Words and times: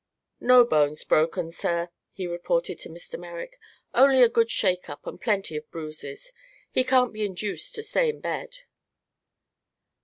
"No 0.39 0.65
bones 0.65 1.03
broken, 1.03 1.51
sir," 1.51 1.89
he 2.11 2.25
reported 2.25 2.79
to 2.79 2.89
Mr. 2.89 3.19
Merrick. 3.19 3.59
"Only 3.93 4.23
a 4.23 4.29
good 4.29 4.49
shake 4.49 4.89
up 4.89 5.05
and 5.05 5.21
plenty 5.21 5.55
of 5.57 5.69
bruises. 5.69 6.33
He 6.71 6.83
can't 6.83 7.13
be 7.13 7.23
induced 7.23 7.75
to 7.75 7.83
stay 7.83 8.09
in 8.09 8.19
bed." 8.19 8.61